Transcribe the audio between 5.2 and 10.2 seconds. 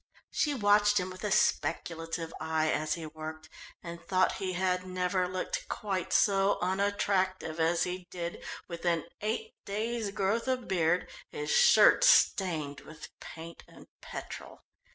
looked quite so unattractive as he did with an eight days'